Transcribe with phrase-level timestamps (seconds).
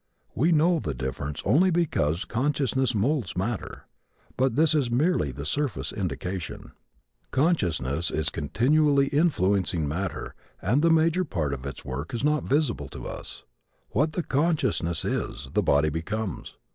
[0.33, 3.83] We know the difference only because consciousness moulds matter.
[4.35, 6.71] But this is merely the surface indication.
[7.29, 12.87] Consciousness is continually influencing matter and the major part of its work is not visible
[12.89, 13.43] to us.
[13.91, 16.57] What the consciousness is, the body becomes.